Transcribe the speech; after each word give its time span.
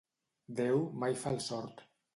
Déu 0.61 0.81
mai 1.05 1.17
fa 1.27 1.37
el 1.37 1.41
sord. 1.51 1.89